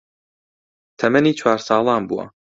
[0.99, 2.25] تەمەنی چوار ساڵان بووە